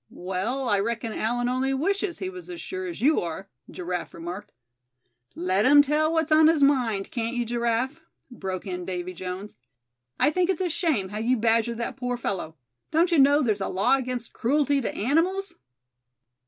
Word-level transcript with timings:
"Well, 0.09 0.67
I 0.67 0.79
reckon 0.79 1.13
Allan 1.13 1.47
only 1.47 1.75
wishes 1.75 2.17
he 2.17 2.27
was 2.27 2.49
as 2.49 2.59
sure 2.59 2.87
as 2.87 3.01
you 3.01 3.19
are," 3.21 3.47
Giraffe 3.69 4.15
remarked. 4.15 4.51
"Let 5.35 5.63
him 5.63 5.83
tell 5.83 6.11
what's 6.11 6.31
on 6.31 6.47
his 6.47 6.63
mind, 6.63 7.11
can't 7.11 7.35
you, 7.35 7.45
Giraffe?" 7.45 8.01
broke 8.31 8.65
in 8.65 8.83
Davy 8.83 9.13
Jones. 9.13 9.57
"I 10.19 10.31
think 10.31 10.49
it's 10.49 10.59
a 10.59 10.69
shame 10.69 11.09
how 11.09 11.19
you 11.19 11.37
badger 11.37 11.75
that 11.75 11.97
poor 11.97 12.17
fellow. 12.17 12.55
Don't 12.89 13.11
you 13.11 13.19
know 13.19 13.43
there's 13.43 13.61
a 13.61 13.67
law 13.67 13.95
against 13.95 14.33
cruelty 14.33 14.81
to 14.81 14.91
animals?" 14.91 15.53